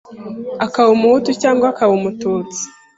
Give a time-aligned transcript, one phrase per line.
[0.65, 1.67] akaba Umuhutu cyangwa
[1.97, 2.63] Umututsi,